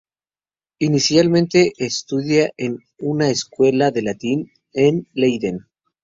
[0.79, 5.67] Inicialmente estudia en una "Escuela de Latín" en Leiden.